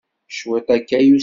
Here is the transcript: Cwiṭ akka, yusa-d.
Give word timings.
Cwiṭ 0.37 0.67
akka, 0.75 0.97
yusa-d. 1.01 1.19